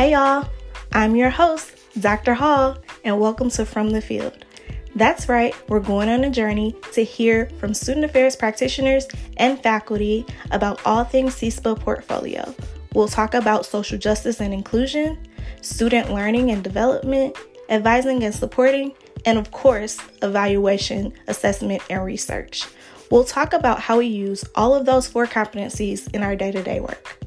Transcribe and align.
Hey 0.00 0.12
y'all, 0.12 0.48
I'm 0.92 1.14
your 1.14 1.28
host, 1.28 1.76
Dr. 2.00 2.32
Hall, 2.32 2.78
and 3.04 3.20
welcome 3.20 3.50
to 3.50 3.66
From 3.66 3.90
the 3.90 4.00
Field. 4.00 4.46
That's 4.94 5.28
right, 5.28 5.54
we're 5.68 5.80
going 5.80 6.08
on 6.08 6.24
a 6.24 6.30
journey 6.30 6.74
to 6.92 7.04
hear 7.04 7.50
from 7.58 7.74
student 7.74 8.06
affairs 8.06 8.34
practitioners 8.34 9.06
and 9.36 9.62
faculty 9.62 10.24
about 10.52 10.80
all 10.86 11.04
things 11.04 11.34
CISPA 11.34 11.78
portfolio. 11.80 12.54
We'll 12.94 13.08
talk 13.08 13.34
about 13.34 13.66
social 13.66 13.98
justice 13.98 14.40
and 14.40 14.54
inclusion, 14.54 15.18
student 15.60 16.10
learning 16.10 16.50
and 16.50 16.64
development, 16.64 17.36
advising 17.68 18.24
and 18.24 18.34
supporting, 18.34 18.94
and 19.26 19.36
of 19.36 19.50
course, 19.50 19.98
evaluation, 20.22 21.12
assessment, 21.28 21.82
and 21.90 22.02
research. 22.02 22.64
We'll 23.10 23.24
talk 23.24 23.52
about 23.52 23.80
how 23.80 23.98
we 23.98 24.06
use 24.06 24.46
all 24.54 24.74
of 24.74 24.86
those 24.86 25.06
four 25.06 25.26
competencies 25.26 26.10
in 26.14 26.22
our 26.22 26.36
day 26.36 26.52
to 26.52 26.62
day 26.62 26.80
work. 26.80 27.18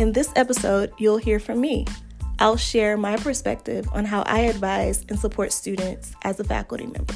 In 0.00 0.12
this 0.12 0.32
episode, 0.34 0.94
you'll 0.96 1.18
hear 1.18 1.38
from 1.38 1.60
me. 1.60 1.84
I'll 2.38 2.56
share 2.56 2.96
my 2.96 3.16
perspective 3.16 3.86
on 3.92 4.06
how 4.06 4.22
I 4.22 4.40
advise 4.40 5.04
and 5.10 5.18
support 5.18 5.52
students 5.52 6.14
as 6.22 6.40
a 6.40 6.44
faculty 6.44 6.86
member. 6.86 7.12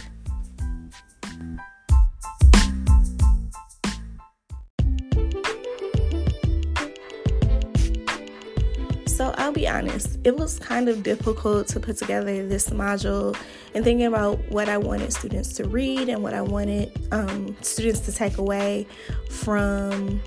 So 9.07 9.33
I'll 9.39 9.53
be 9.53 9.67
honest, 9.67 10.19
it 10.25 10.37
was 10.37 10.59
kind 10.59 10.91
of 10.91 11.03
difficult 11.03 11.69
to 11.69 11.81
put 11.81 11.97
together 11.97 12.47
this 12.47 12.69
module 12.69 13.35
and 13.75 13.83
thinking 13.83 14.05
about 14.05 14.41
what 14.51 14.69
I 14.69 14.77
wanted 14.77 15.11
students 15.15 15.55
to 15.55 15.65
read 15.67 16.11
and 16.11 16.23
what 16.23 16.35
I 16.35 16.43
wanted 16.43 16.93
um, 17.13 17.57
students 17.63 18.01
to 18.01 18.13
take 18.13 18.37
away 18.37 18.87
from 19.31 20.21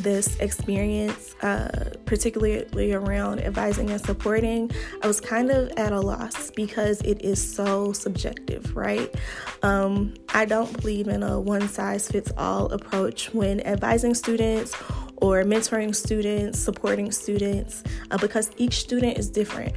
this 0.00 0.36
experience, 0.38 1.34
uh, 1.42 1.90
particularly 2.04 2.92
around 2.92 3.40
advising 3.40 3.90
and 3.90 4.00
supporting, 4.00 4.70
I 5.02 5.06
was 5.06 5.20
kind 5.20 5.50
of 5.50 5.70
at 5.76 5.92
a 5.92 6.00
loss 6.00 6.50
because 6.50 7.00
it 7.02 7.22
is 7.22 7.54
so 7.54 7.92
subjective, 7.92 8.76
right? 8.76 9.14
Um, 9.62 10.14
I 10.34 10.44
don't 10.44 10.72
believe 10.80 11.08
in 11.08 11.22
a 11.22 11.40
one 11.40 11.68
size 11.68 12.08
fits 12.08 12.32
all 12.36 12.66
approach 12.72 13.32
when 13.34 13.60
advising 13.66 14.14
students 14.14 14.74
or 15.20 15.42
mentoring 15.42 15.94
students, 15.94 16.58
supporting 16.58 17.10
students, 17.10 17.82
uh, 18.10 18.18
because 18.18 18.50
each 18.56 18.78
student 18.80 19.18
is 19.18 19.28
different. 19.28 19.74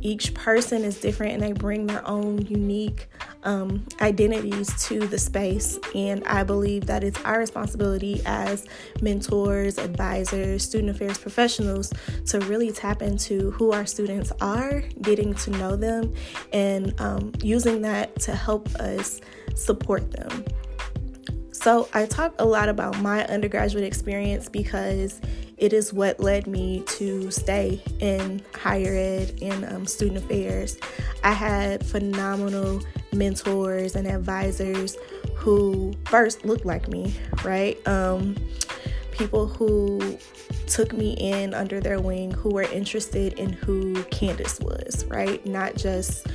Each 0.00 0.34
person 0.34 0.84
is 0.84 1.00
different 1.00 1.32
and 1.32 1.42
they 1.42 1.52
bring 1.52 1.86
their 1.86 2.06
own 2.06 2.44
unique 2.46 3.08
um, 3.42 3.84
identities 4.00 4.70
to 4.86 5.06
the 5.06 5.18
space. 5.18 5.78
And 5.94 6.24
I 6.26 6.44
believe 6.44 6.86
that 6.86 7.02
it's 7.02 7.20
our 7.24 7.38
responsibility 7.38 8.20
as 8.26 8.66
mentors, 9.00 9.78
advisors, 9.78 10.62
student 10.62 10.90
affairs 10.90 11.18
professionals 11.18 11.92
to 12.26 12.40
really 12.40 12.70
tap 12.70 13.02
into 13.02 13.50
who 13.52 13.72
our 13.72 13.86
students 13.86 14.32
are, 14.40 14.82
getting 15.00 15.34
to 15.34 15.50
know 15.52 15.76
them, 15.76 16.12
and 16.52 16.98
um, 17.00 17.32
using 17.42 17.82
that 17.82 18.18
to 18.20 18.34
help 18.34 18.68
us 18.76 19.20
support 19.54 20.10
them. 20.10 20.44
So, 21.64 21.88
I 21.94 22.04
talk 22.04 22.34
a 22.38 22.44
lot 22.44 22.68
about 22.68 23.00
my 23.00 23.24
undergraduate 23.24 23.84
experience 23.84 24.50
because 24.50 25.18
it 25.56 25.72
is 25.72 25.94
what 25.94 26.20
led 26.20 26.46
me 26.46 26.82
to 26.98 27.30
stay 27.30 27.82
in 28.00 28.42
higher 28.52 28.94
ed 28.94 29.38
and 29.40 29.64
um, 29.72 29.86
student 29.86 30.18
affairs. 30.18 30.76
I 31.22 31.32
had 31.32 31.86
phenomenal 31.86 32.82
mentors 33.14 33.96
and 33.96 34.06
advisors 34.06 34.98
who 35.34 35.94
first 36.04 36.44
looked 36.44 36.66
like 36.66 36.86
me, 36.88 37.14
right? 37.42 37.78
Um, 37.88 38.36
people 39.12 39.46
who 39.46 40.18
took 40.66 40.92
me 40.92 41.14
in 41.14 41.54
under 41.54 41.80
their 41.80 41.98
wing, 41.98 42.30
who 42.30 42.50
were 42.50 42.64
interested 42.64 43.38
in 43.38 43.54
who 43.54 44.02
Candace 44.10 44.60
was, 44.60 45.06
right? 45.06 45.44
Not 45.46 45.76
just 45.76 46.26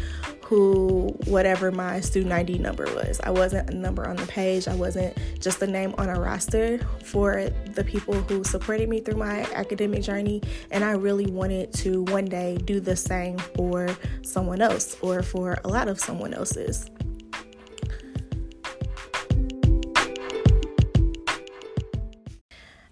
who 0.50 1.16
whatever 1.26 1.72
my 1.72 2.00
student 2.00 2.34
ID 2.34 2.58
number 2.58 2.86
was. 2.96 3.20
I 3.24 3.30
wasn't 3.30 3.70
a 3.70 3.76
number 3.76 4.08
on 4.08 4.16
the 4.16 4.26
page. 4.26 4.68
I 4.68 4.74
wasn't 4.74 5.16
just 5.40 5.62
a 5.62 5.68
name 5.68 5.94
on 6.00 6.10
a 6.10 6.20
roster 6.20 6.80
for 7.04 7.52
the 7.76 7.84
people 7.84 8.16
who 8.16 8.44
supported 8.44 8.90
me 8.90 9.00
through 9.00 9.18
my 9.18 9.42
academic 9.54 10.02
journey. 10.02 10.42
And 10.72 10.84
I 10.84 10.94
really 10.94 11.28
wanted 11.28 11.72
to 11.74 12.02
one 12.06 12.26
day 12.26 12.58
do 12.58 12.80
the 12.80 12.96
same 12.96 13.38
for 13.38 13.96
someone 14.24 14.60
else 14.60 14.98
or 15.02 15.22
for 15.22 15.60
a 15.64 15.68
lot 15.68 15.88
of 15.88 16.00
someone 16.00 16.34
else's. 16.34 16.90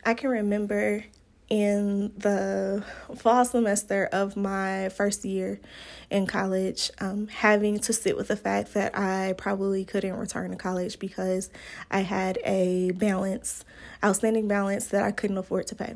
I 0.05 0.13
can 0.13 0.29
remember 0.29 1.03
in 1.49 2.11
the 2.17 2.83
fall 3.15 3.45
semester 3.45 4.09
of 4.11 4.35
my 4.35 4.89
first 4.89 5.23
year 5.23 5.59
in 6.09 6.25
college, 6.25 6.91
um, 6.99 7.27
having 7.27 7.79
to 7.79 7.93
sit 7.93 8.17
with 8.17 8.27
the 8.27 8.35
fact 8.35 8.73
that 8.73 8.97
I 8.97 9.33
probably 9.37 9.85
couldn't 9.85 10.15
return 10.15 10.51
to 10.51 10.57
college 10.57 10.99
because 10.99 11.49
I 11.89 12.01
had 12.01 12.39
a 12.43 12.91
balance, 12.91 13.63
outstanding 14.03 14.47
balance 14.47 14.87
that 14.87 15.03
I 15.03 15.11
couldn't 15.11 15.37
afford 15.37 15.67
to 15.67 15.75
pay. 15.75 15.95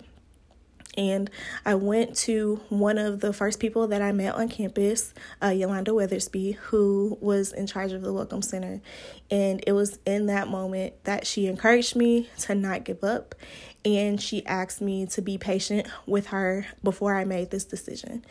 And 0.98 1.30
I 1.66 1.76
went 1.76 2.16
to 2.18 2.60
one 2.70 2.98
of 2.98 3.22
the 3.22 3.32
first 3.32 3.60
people 3.60 3.88
that 3.88 4.02
I 4.02 4.12
met 4.12 4.36
on 4.36 4.50
campus, 4.50 5.14
uh, 5.42 5.48
Yolanda 5.48 5.92
Weathersby, 5.92 6.56
who 6.56 7.18
was 7.22 7.54
in 7.54 7.66
charge 7.66 7.94
of 7.94 8.02
the 8.02 8.12
Welcome 8.12 8.42
Center. 8.42 8.82
And 9.30 9.64
it 9.66 9.72
was 9.72 10.00
in 10.06 10.26
that 10.26 10.50
moment 10.50 10.94
that 11.06 11.26
she 11.26 11.48
encouraged 11.48 11.96
me 11.96 12.30
to 12.40 12.56
not 12.56 12.84
give 12.84 13.04
up 13.04 13.36
and 13.84 14.22
she 14.22 14.46
asked 14.46 14.82
me 14.82 15.06
to 15.08 15.22
be 15.22 15.38
patient 15.38 15.88
with 16.06 16.28
her 16.28 16.68
before 16.84 17.16
I 17.16 17.24
made 17.24 17.50
this 17.50 17.66
decision. 17.66 18.24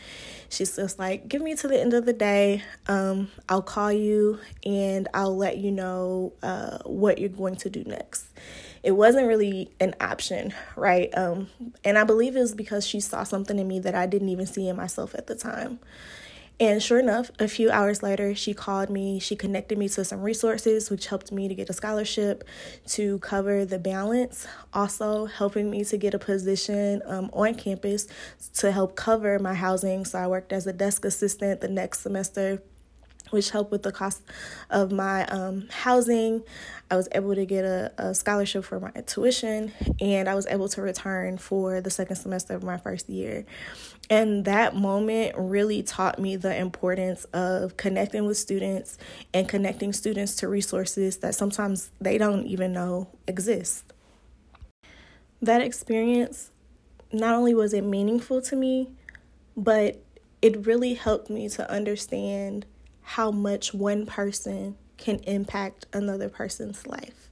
She's 0.48 0.76
just 0.76 0.98
like, 0.98 1.28
give 1.28 1.42
me 1.42 1.54
to 1.56 1.68
the 1.68 1.80
end 1.80 1.94
of 1.94 2.06
the 2.06 2.12
day. 2.12 2.62
Um, 2.86 3.30
I'll 3.48 3.62
call 3.62 3.92
you 3.92 4.38
and 4.64 5.08
I'll 5.12 5.36
let 5.36 5.58
you 5.58 5.72
know 5.72 6.34
uh, 6.42 6.78
what 6.84 7.18
you're 7.18 7.28
going 7.30 7.56
to 7.56 7.70
do 7.70 7.82
next. 7.84 8.26
It 8.82 8.92
wasn't 8.92 9.26
really 9.28 9.70
an 9.78 9.94
option, 10.00 10.54
right? 10.76 11.10
Um, 11.16 11.48
and 11.84 11.98
I 11.98 12.04
believe 12.04 12.36
it 12.36 12.40
was 12.40 12.54
because 12.54 12.86
she 12.86 13.00
saw 13.00 13.24
something 13.24 13.58
in 13.58 13.68
me 13.68 13.78
that 13.80 13.94
I 13.94 14.06
didn't 14.06 14.30
even 14.30 14.46
see 14.46 14.68
in 14.68 14.76
myself 14.76 15.14
at 15.14 15.26
the 15.26 15.34
time. 15.34 15.80
And 16.60 16.82
sure 16.82 16.98
enough, 16.98 17.30
a 17.38 17.48
few 17.48 17.70
hours 17.70 18.02
later, 18.02 18.34
she 18.34 18.52
called 18.52 18.90
me. 18.90 19.18
She 19.18 19.34
connected 19.34 19.78
me 19.78 19.88
to 19.88 20.04
some 20.04 20.20
resources, 20.20 20.90
which 20.90 21.06
helped 21.06 21.32
me 21.32 21.48
to 21.48 21.54
get 21.54 21.70
a 21.70 21.72
scholarship 21.72 22.44
to 22.88 23.18
cover 23.20 23.64
the 23.64 23.78
balance, 23.78 24.46
also 24.74 25.24
helping 25.24 25.70
me 25.70 25.84
to 25.84 25.96
get 25.96 26.12
a 26.12 26.18
position 26.18 27.00
um, 27.06 27.30
on 27.32 27.54
campus 27.54 28.08
to 28.56 28.72
help 28.72 28.94
cover 28.94 29.38
my 29.38 29.54
housing. 29.54 30.04
So 30.04 30.18
I 30.18 30.26
worked 30.26 30.52
as 30.52 30.66
a 30.66 30.72
desk 30.74 31.06
assistant 31.06 31.62
the 31.62 31.68
next 31.68 32.00
semester 32.00 32.62
which 33.30 33.50
helped 33.50 33.70
with 33.70 33.82
the 33.82 33.92
cost 33.92 34.22
of 34.70 34.92
my 34.92 35.24
um, 35.26 35.68
housing. 35.70 36.42
I 36.90 36.96
was 36.96 37.08
able 37.12 37.34
to 37.34 37.46
get 37.46 37.64
a, 37.64 37.92
a, 37.98 38.14
scholarship 38.14 38.64
for 38.64 38.80
my 38.80 38.90
tuition, 38.90 39.72
and 40.00 40.28
I 40.28 40.34
was 40.34 40.46
able 40.48 40.68
to 40.70 40.82
return 40.82 41.38
for 41.38 41.80
the 41.80 41.90
second 41.90 42.16
semester 42.16 42.54
of 42.54 42.62
my 42.62 42.78
first 42.78 43.08
year. 43.08 43.44
And 44.10 44.44
that 44.44 44.74
moment 44.74 45.36
really 45.38 45.84
taught 45.84 46.18
me 46.18 46.34
the 46.34 46.56
importance 46.56 47.24
of 47.26 47.76
connecting 47.76 48.26
with 48.26 48.36
students 48.36 48.98
and 49.32 49.48
connecting 49.48 49.92
students 49.92 50.34
to 50.36 50.48
resources 50.48 51.18
that 51.18 51.36
sometimes 51.36 51.92
they 52.00 52.18
don't 52.18 52.44
even 52.46 52.72
know 52.72 53.08
exist. 53.28 53.84
That 55.40 55.62
experience, 55.62 56.50
not 57.12 57.36
only 57.36 57.54
was 57.54 57.72
it 57.72 57.84
meaningful 57.84 58.42
to 58.42 58.56
me, 58.56 58.90
but 59.56 60.02
it 60.42 60.66
really 60.66 60.94
helped 60.94 61.30
me 61.30 61.48
to 61.50 61.70
understand 61.70 62.66
how 63.14 63.32
much 63.32 63.74
one 63.74 64.06
person 64.06 64.76
can 64.96 65.16
impact 65.24 65.84
another 65.92 66.28
person's 66.28 66.86
life 66.86 67.28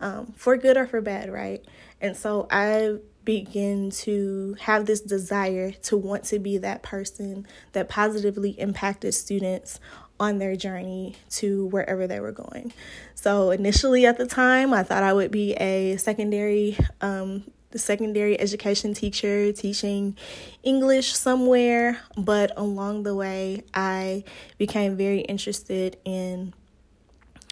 um, 0.00 0.34
for 0.36 0.56
good 0.56 0.76
or 0.76 0.88
for 0.88 1.00
bad, 1.00 1.30
right? 1.30 1.64
And 2.00 2.16
so 2.16 2.48
I 2.50 2.96
begin 3.24 3.90
to 3.90 4.56
have 4.58 4.86
this 4.86 5.00
desire 5.00 5.70
to 5.70 5.96
want 5.96 6.24
to 6.24 6.40
be 6.40 6.58
that 6.58 6.82
person 6.82 7.46
that 7.74 7.88
positively 7.88 8.58
impacted 8.58 9.14
students 9.14 9.78
on 10.18 10.38
their 10.38 10.56
journey 10.56 11.14
to 11.30 11.66
wherever 11.66 12.08
they 12.08 12.18
were 12.18 12.32
going. 12.32 12.72
So 13.14 13.52
initially 13.52 14.06
at 14.06 14.18
the 14.18 14.26
time, 14.26 14.74
I 14.74 14.82
thought 14.82 15.04
I 15.04 15.12
would 15.12 15.30
be 15.30 15.52
a 15.54 15.96
secondary 15.98 16.76
um, 17.00 17.44
the 17.70 17.78
secondary 17.78 18.38
education 18.40 18.94
teacher 18.94 19.52
teaching 19.52 20.16
English 20.62 21.12
somewhere, 21.12 22.00
but 22.16 22.52
along 22.56 23.04
the 23.04 23.14
way, 23.14 23.62
I 23.74 24.24
became 24.58 24.96
very 24.96 25.20
interested 25.20 25.96
in 26.04 26.52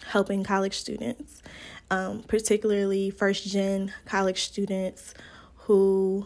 helping 0.05 0.43
college 0.43 0.77
students, 0.77 1.41
um, 1.89 2.23
particularly 2.23 3.11
first 3.11 3.47
gen 3.47 3.93
college 4.05 4.43
students 4.43 5.13
who 5.55 6.25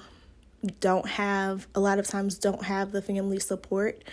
don't 0.79 1.07
have 1.07 1.67
a 1.75 1.79
lot 1.79 1.99
of 1.99 2.07
times 2.07 2.37
don't 2.37 2.63
have 2.63 2.91
the 2.91 3.01
family 3.01 3.39
support 3.39 4.03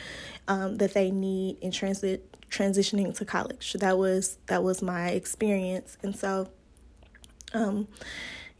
um, 0.49 0.79
that 0.79 0.95
they 0.95 1.11
need 1.11 1.57
in 1.61 1.71
transit 1.71 2.27
transitioning 2.51 3.17
to 3.17 3.25
college. 3.25 3.75
That 3.75 3.97
was 3.97 4.39
that 4.47 4.63
was 4.63 4.83
my 4.83 5.11
experience, 5.11 5.97
and 6.03 6.15
so, 6.15 6.49
um, 7.55 7.87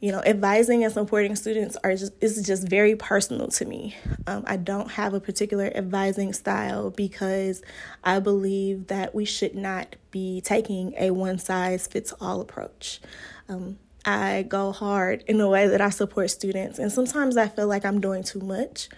you 0.01 0.11
know, 0.13 0.23
advising 0.25 0.83
and 0.83 0.93
supporting 0.93 1.37
students 1.37 1.77
are 1.85 1.95
just 1.95 2.13
is 2.23 2.45
just 2.45 2.67
very 2.67 2.97
personal 2.97 3.49
to 3.49 3.67
me. 3.67 3.95
Um, 4.27 4.45
I 4.47 4.57
don't 4.57 4.91
have 4.93 5.13
a 5.13 5.21
particular 5.21 5.71
advising 5.75 6.33
style 6.33 6.91
because 6.91 7.63
I 8.03 8.19
believe 8.19 8.87
that 8.87 9.15
we 9.15 9.27
should 9.27 9.55
not 9.55 9.97
be 10.11 10.41
taking 10.41 10.95
a 10.99 11.11
one 11.11 11.39
size 11.39 11.87
fits 11.87 12.15
all 12.19 12.41
approach. 12.41 13.01
Um, 13.49 13.79
I 14.03 14.47
go 14.49 14.73
hard 14.73 15.23
in 15.27 15.37
the 15.37 15.49
way 15.49 15.69
that 15.69 15.83
I 15.83 15.91
support 15.91 16.31
students, 16.31 16.79
and 16.79 16.91
sometimes 16.91 17.37
I 17.37 17.49
feel 17.49 17.67
like 17.67 17.85
I'm 17.85 18.01
doing 18.01 18.23
too 18.23 18.41
much. 18.41 18.89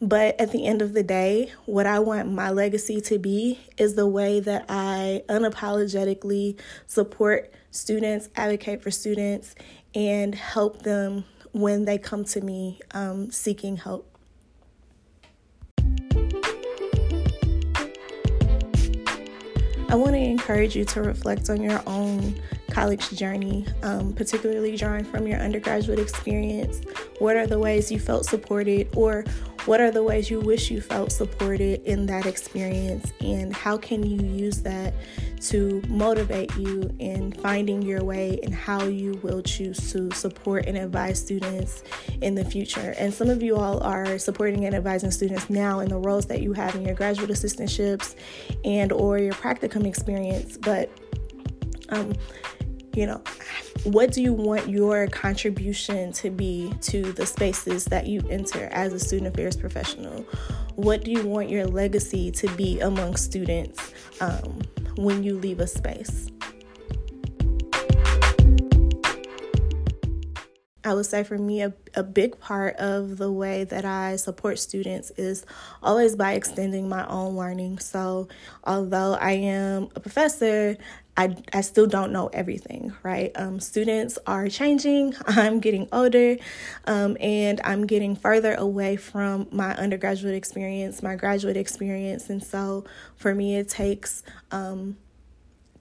But 0.00 0.40
at 0.40 0.50
the 0.50 0.66
end 0.66 0.82
of 0.82 0.94
the 0.94 1.04
day, 1.04 1.52
what 1.64 1.86
I 1.86 2.00
want 2.00 2.28
my 2.32 2.50
legacy 2.50 3.00
to 3.02 3.20
be 3.20 3.60
is 3.78 3.94
the 3.94 4.08
way 4.08 4.40
that 4.40 4.64
I 4.68 5.22
unapologetically 5.28 6.58
support 6.88 7.52
students, 7.70 8.28
advocate 8.34 8.82
for 8.82 8.90
students, 8.90 9.54
and 9.94 10.34
help 10.34 10.82
them 10.82 11.24
when 11.52 11.84
they 11.84 11.98
come 11.98 12.24
to 12.24 12.40
me 12.40 12.80
um, 12.92 13.30
seeking 13.30 13.76
help. 13.76 14.08
I 19.88 19.94
want 19.94 20.12
to 20.12 20.18
encourage 20.18 20.74
you 20.74 20.86
to 20.86 21.02
reflect 21.02 21.50
on 21.50 21.60
your 21.60 21.82
own 21.86 22.40
college 22.70 23.10
journey, 23.10 23.66
um, 23.82 24.14
particularly 24.14 24.74
drawing 24.74 25.04
from 25.04 25.26
your 25.26 25.38
undergraduate 25.38 25.98
experience. 25.98 26.80
What 27.18 27.36
are 27.36 27.46
the 27.46 27.58
ways 27.58 27.92
you 27.92 28.00
felt 28.00 28.24
supported, 28.24 28.88
or 28.96 29.26
what 29.66 29.80
are 29.80 29.90
the 29.90 30.02
ways 30.02 30.30
you 30.30 30.40
wish 30.40 30.70
you 30.70 30.80
felt 30.80 31.12
supported 31.12 31.82
in 31.84 32.06
that 32.06 32.26
experience, 32.26 33.12
and 33.20 33.54
how 33.54 33.76
can 33.76 34.04
you 34.04 34.26
use 34.26 34.60
that 34.62 34.94
to 35.42 35.82
motivate 35.88 36.54
you 36.56 36.94
in 36.98 37.32
finding 37.32 37.82
your 37.82 38.02
way 38.02 38.38
and 38.42 38.54
how 38.54 38.84
you 38.84 39.12
will 39.22 39.42
choose 39.42 39.92
to 39.92 40.10
support 40.12 40.66
and 40.66 40.76
advise 40.76 41.20
students 41.20 41.82
in 42.20 42.34
the 42.34 42.44
future? 42.44 42.94
And 42.98 43.14
some 43.14 43.30
of 43.30 43.42
you 43.42 43.56
all 43.56 43.82
are 43.82 44.18
supporting 44.18 44.64
and 44.64 44.74
advising 44.74 45.10
students 45.10 45.48
now 45.48 45.80
in 45.80 45.88
the 45.88 45.98
roles 45.98 46.26
that 46.26 46.42
you 46.42 46.52
have 46.54 46.74
in 46.74 46.84
your 46.84 46.94
graduate 46.94 47.30
assistantships 47.30 48.16
and 48.64 48.92
or 48.92 49.18
your 49.18 49.34
practicum 49.34 49.86
experience, 49.86 50.56
but 50.56 50.90
um, 51.90 52.12
you 52.94 53.06
know, 53.06 53.22
what 53.84 54.12
do 54.12 54.20
you 54.20 54.32
want 54.32 54.68
your 54.68 55.06
contribution 55.08 56.12
to 56.12 56.30
be 56.30 56.72
to 56.82 57.12
the 57.12 57.24
spaces 57.24 57.86
that 57.86 58.06
you 58.06 58.22
enter 58.28 58.66
as 58.72 58.92
a 58.92 58.98
student 58.98 59.34
affairs 59.34 59.56
professional? 59.56 60.22
What 60.74 61.04
do 61.04 61.10
you 61.10 61.26
want 61.26 61.48
your 61.48 61.66
legacy 61.66 62.30
to 62.32 62.48
be 62.54 62.80
among 62.80 63.16
students 63.16 63.92
um, 64.20 64.60
when 64.96 65.22
you 65.22 65.38
leave 65.38 65.60
a 65.60 65.66
space? 65.66 66.30
I 70.84 70.94
would 70.94 71.06
say 71.06 71.22
for 71.22 71.38
me, 71.38 71.62
a, 71.62 71.72
a 71.94 72.02
big 72.02 72.40
part 72.40 72.74
of 72.76 73.16
the 73.16 73.30
way 73.30 73.62
that 73.64 73.84
I 73.84 74.16
support 74.16 74.58
students 74.58 75.12
is 75.16 75.46
always 75.80 76.16
by 76.16 76.32
extending 76.32 76.88
my 76.88 77.06
own 77.06 77.36
learning. 77.36 77.78
So, 77.78 78.28
although 78.64 79.14
I 79.14 79.32
am 79.32 79.90
a 79.94 80.00
professor, 80.00 80.76
I, 81.16 81.36
I 81.52 81.60
still 81.60 81.86
don't 81.86 82.10
know 82.10 82.28
everything, 82.28 82.94
right? 83.02 83.32
Um, 83.34 83.60
students 83.60 84.18
are 84.26 84.48
changing. 84.48 85.14
I'm 85.26 85.60
getting 85.60 85.88
older, 85.92 86.36
um, 86.86 87.16
and 87.20 87.60
I'm 87.64 87.86
getting 87.86 88.16
further 88.16 88.54
away 88.54 88.96
from 88.96 89.46
my 89.50 89.74
undergraduate 89.76 90.34
experience, 90.34 91.02
my 91.02 91.16
graduate 91.16 91.56
experience. 91.56 92.30
And 92.30 92.42
so 92.42 92.84
for 93.16 93.34
me, 93.34 93.56
it 93.56 93.68
takes 93.68 94.22
um, 94.50 94.96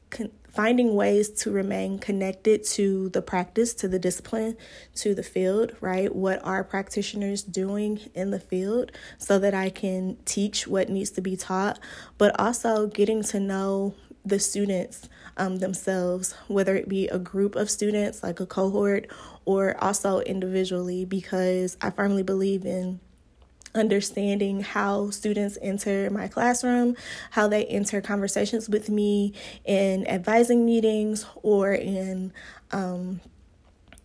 con- 0.10 0.32
finding 0.50 0.96
ways 0.96 1.30
to 1.30 1.50
remain 1.50 1.98
connected 1.98 2.66
to 2.66 3.08
the 3.10 3.22
practice, 3.22 3.74
to 3.74 3.88
the 3.88 4.00
discipline, 4.00 4.58
to 4.96 5.16
the 5.16 5.24
field, 5.24 5.72
right? 5.80 6.14
What 6.14 6.46
are 6.46 6.62
practitioners 6.64 7.42
doing 7.42 8.00
in 8.14 8.32
the 8.32 8.40
field 8.40 8.92
so 9.18 9.40
that 9.40 9.54
I 9.54 9.70
can 9.70 10.18
teach 10.26 10.68
what 10.68 10.90
needs 10.90 11.12
to 11.12 11.22
be 11.22 11.38
taught, 11.38 11.80
but 12.18 12.38
also 12.38 12.88
getting 12.88 13.24
to 13.24 13.40
know 13.40 13.96
the 14.26 14.40
students 14.40 15.10
um, 15.38 15.58
themselves, 15.58 16.34
whether 16.48 16.76
it 16.76 16.88
be 16.88 17.08
a 17.08 17.18
group 17.18 17.56
of 17.56 17.70
students, 17.70 18.24
like 18.24 18.40
a 18.40 18.46
cohort, 18.46 19.08
or 19.46 19.76
also 19.84 20.20
individually, 20.20 21.06
because 21.06 21.78
I 21.82 21.90
firmly 21.90 22.24
believe 22.24 22.66
in 22.66 23.00
understanding 23.74 24.62
how 24.62 25.10
students 25.10 25.58
enter 25.62 26.10
my 26.10 26.28
classroom, 26.28 26.96
how 27.32 27.48
they 27.48 27.66
enter 27.66 28.02
conversations 28.02 28.70
with 28.70 28.90
me 28.90 29.34
in 29.66 30.06
advising 30.08 30.66
meetings 30.66 31.26
or 31.42 31.74
in 31.74 32.34
um, 32.72 33.22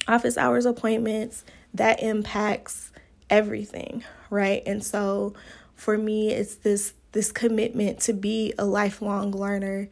office 0.09 0.39
hours 0.39 0.67
appointments, 0.67 1.45
that 1.75 2.03
impacts 2.03 2.93
everything, 3.29 4.05
right? 4.31 4.63
And 4.67 4.85
so 4.85 5.35
for 5.75 5.99
me, 5.99 6.33
it's 6.33 6.55
this 6.57 6.95
this 7.17 7.33
commitment 7.33 7.99
to 7.99 8.13
be 8.13 8.53
a 8.59 8.65
lifelong 8.67 9.33
learner 9.33 9.89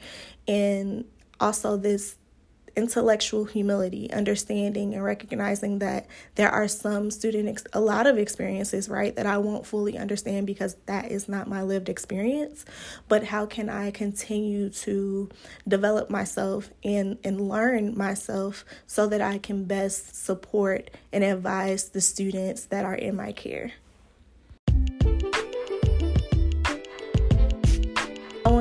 and 0.47 1.07
also 1.41 1.75
this 1.79 2.17
intellectual 2.77 3.47
humility, 3.47 4.13
understanding 4.13 4.93
and 4.93 5.03
recognizing 5.03 5.79
that 5.79 6.07
there 6.35 6.51
are 6.51 6.69
some 6.69 7.11
student, 7.11 7.49
ex- 7.49 7.65
a 7.73 7.81
lot 7.81 8.07
of 8.07 8.19
experiences, 8.19 8.91
right, 8.91 9.17
that 9.17 9.25
I 9.25 9.39
won't 9.39 9.65
fully 9.65 9.97
understand 9.97 10.47
because 10.47 10.77
that 10.85 11.11
is 11.11 11.27
not 11.27 11.49
my 11.49 11.63
lived 11.63 11.89
experience. 11.89 12.67
But 13.09 13.25
how 13.25 13.47
can 13.47 13.71
I 13.71 13.91
continue 13.91 14.69
to 14.69 15.31
develop 15.67 16.11
myself 16.11 16.69
and, 16.85 17.17
and 17.25 17.49
learn 17.49 17.97
myself 17.97 18.67
so 18.87 19.07
that 19.07 19.23
I 19.23 19.39
can 19.39 19.65
best 19.65 20.23
support 20.23 20.91
and 21.11 21.25
advise 21.25 21.89
the 21.89 22.03
students 22.03 22.67
that 22.67 22.85
are 22.85 22.95
in 22.95 23.17
my 23.17 23.33
care? 23.33 23.73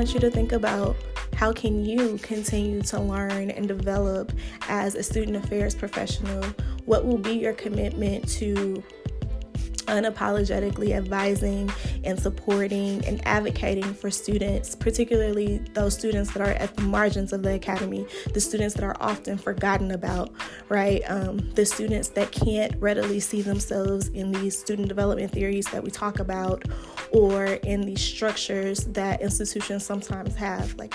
Want 0.03 0.13
you 0.13 0.19
to 0.19 0.29
think 0.29 0.51
about 0.51 0.97
how 1.33 1.53
can 1.53 1.85
you 1.85 2.17
continue 2.17 2.81
to 2.81 2.99
learn 2.99 3.49
and 3.49 3.69
develop 3.69 4.33
as 4.67 4.95
a 4.95 5.01
student 5.01 5.37
affairs 5.37 5.73
professional? 5.73 6.43
What 6.83 7.05
will 7.05 7.17
be 7.17 7.35
your 7.35 7.53
commitment 7.53 8.27
to 8.31 8.83
unapologetically 9.85 10.91
advising 10.91 11.71
and 12.03 12.19
supporting 12.19 13.05
and 13.05 13.25
advocating 13.27 13.93
for 13.93 14.09
students, 14.11 14.75
particularly 14.75 15.59
those 15.73 15.93
students 15.93 16.33
that 16.33 16.41
are 16.41 16.53
at 16.53 16.75
the 16.75 16.81
margins 16.83 17.33
of 17.33 17.43
the 17.43 17.53
academy, 17.53 18.05
the 18.33 18.41
students 18.41 18.75
that 18.75 18.83
are 18.83 18.95
often 18.99 19.37
forgotten 19.37 19.91
about, 19.91 20.31
right? 20.69 21.01
Um, 21.07 21.49
the 21.53 21.65
students 21.65 22.09
that 22.09 22.31
can't 22.31 22.75
readily 22.79 23.19
see 23.19 23.41
themselves 23.41 24.09
in 24.09 24.31
these 24.31 24.57
student 24.57 24.87
development 24.87 25.31
theories 25.31 25.65
that 25.67 25.83
we 25.83 25.91
talk 25.91 26.19
about 26.19 26.63
or 27.11 27.45
in 27.45 27.81
these 27.81 28.01
structures 28.01 28.85
that 28.85 29.21
institutions 29.21 29.85
sometimes 29.85 30.35
have. 30.35 30.75
Like, 30.75 30.93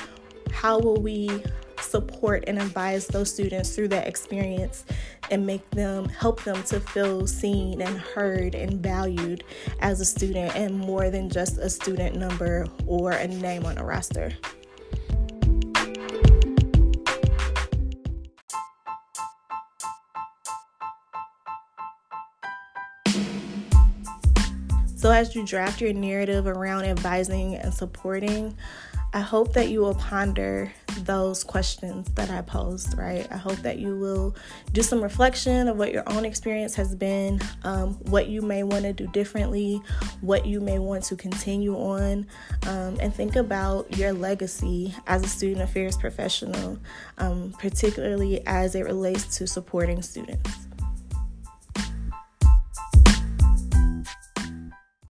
how 0.50 0.78
will 0.78 1.00
we 1.00 1.42
support 1.80 2.44
and 2.46 2.60
advise 2.60 3.06
those 3.06 3.32
students 3.32 3.74
through 3.74 3.88
that 3.88 4.06
experience 4.06 4.84
and 5.30 5.46
make 5.46 5.68
them 5.70 6.08
help 6.08 6.42
them 6.44 6.62
to 6.64 6.80
feel 6.80 7.26
seen 7.26 7.80
and 7.80 7.98
heard 7.98 8.54
and 8.54 8.82
valued 8.82 9.44
as 9.80 10.00
a 10.00 10.04
student 10.04 10.54
and 10.56 10.78
more 10.78 11.10
than 11.10 11.28
just 11.28 11.58
a 11.58 11.68
student 11.68 12.16
number 12.16 12.66
or 12.86 13.12
a 13.12 13.28
name 13.28 13.66
on 13.66 13.78
a 13.78 13.84
roster. 13.84 14.32
So, 24.98 25.12
as 25.12 25.36
you 25.36 25.46
draft 25.46 25.80
your 25.80 25.92
narrative 25.92 26.48
around 26.48 26.84
advising 26.84 27.54
and 27.54 27.72
supporting, 27.72 28.56
I 29.12 29.20
hope 29.20 29.52
that 29.52 29.68
you 29.68 29.80
will 29.80 29.94
ponder 29.94 30.72
those 31.04 31.44
questions 31.44 32.08
that 32.14 32.30
I 32.30 32.42
posed, 32.42 32.96
right? 32.96 33.26
I 33.30 33.36
hope 33.36 33.56
that 33.58 33.78
you 33.78 33.98
will 33.98 34.36
do 34.72 34.82
some 34.82 35.02
reflection 35.02 35.68
of 35.68 35.76
what 35.76 35.92
your 35.92 36.02
own 36.08 36.24
experience 36.24 36.74
has 36.76 36.94
been, 36.94 37.40
um, 37.64 37.94
what 38.04 38.28
you 38.28 38.42
may 38.42 38.62
want 38.62 38.84
to 38.84 38.92
do 38.92 39.06
differently, 39.08 39.80
what 40.20 40.46
you 40.46 40.60
may 40.60 40.78
want 40.78 41.04
to 41.04 41.16
continue 41.16 41.74
on, 41.74 42.26
um, 42.66 42.98
and 43.00 43.14
think 43.14 43.36
about 43.36 43.96
your 43.96 44.12
legacy 44.12 44.94
as 45.06 45.24
a 45.24 45.28
student 45.28 45.62
affairs 45.62 45.96
professional, 45.96 46.78
um, 47.18 47.54
particularly 47.58 48.46
as 48.46 48.74
it 48.74 48.84
relates 48.84 49.38
to 49.38 49.46
supporting 49.46 50.02
students. 50.02 50.67